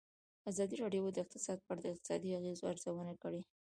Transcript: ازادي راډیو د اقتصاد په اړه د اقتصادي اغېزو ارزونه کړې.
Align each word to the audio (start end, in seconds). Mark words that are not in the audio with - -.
ازادي 0.51 0.75
راډیو 0.83 1.03
د 1.15 1.17
اقتصاد 1.23 1.57
په 1.61 1.69
اړه 1.71 1.81
د 1.83 1.87
اقتصادي 1.93 2.29
اغېزو 2.39 2.69
ارزونه 2.71 3.13
کړې. 3.23 3.41